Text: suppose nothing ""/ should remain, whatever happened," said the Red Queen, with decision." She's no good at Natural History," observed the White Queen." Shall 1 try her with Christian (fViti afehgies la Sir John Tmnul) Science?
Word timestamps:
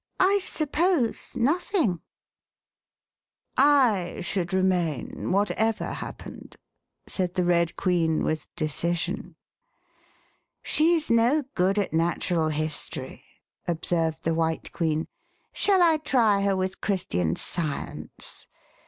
suppose 0.39 1.29
nothing 1.35 2.01
""/ 3.67 4.21
should 4.23 4.51
remain, 4.51 5.31
whatever 5.31 5.91
happened," 5.93 6.55
said 7.05 7.35
the 7.35 7.45
Red 7.45 7.75
Queen, 7.75 8.23
with 8.23 8.47
decision." 8.55 9.35
She's 10.63 11.11
no 11.11 11.43
good 11.53 11.77
at 11.77 11.93
Natural 11.93 12.49
History," 12.49 13.23
observed 13.67 14.23
the 14.23 14.33
White 14.33 14.71
Queen." 14.71 15.07
Shall 15.53 15.77
1 15.81 15.99
try 16.01 16.41
her 16.41 16.55
with 16.55 16.81
Christian 16.81 17.35
(fViti 17.35 17.35
afehgies 17.37 17.57
la 17.57 17.63
Sir 17.67 17.85
John 17.85 17.95
Tmnul) 17.95 18.17
Science? 18.19 18.47